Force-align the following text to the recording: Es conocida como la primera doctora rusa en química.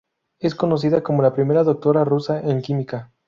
Es 0.39 0.55
conocida 0.55 1.03
como 1.03 1.21
la 1.21 1.31
primera 1.35 1.61
doctora 1.63 2.03
rusa 2.05 2.41
en 2.41 2.63
química. 2.63 3.11